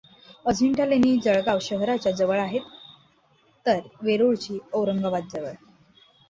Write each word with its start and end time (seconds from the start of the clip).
अजिंठा 0.45 0.85
लेणी 0.85 1.17
जळगांव 1.17 1.59
शहराच्या 1.61 2.11
जवळ 2.11 2.39
आहेत, 2.39 2.61
तर 3.65 3.79
वेरूळची 4.01 4.57
औरंगाबादजवळ. 4.73 5.53